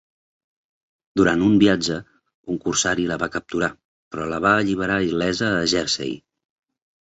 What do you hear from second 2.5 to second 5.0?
un corsari la va capturar, però la va alliberar